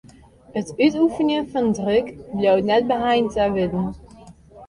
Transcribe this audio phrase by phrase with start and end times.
[0.59, 3.87] It útoefenjen fan druk bliuwt net beheind ta wurden.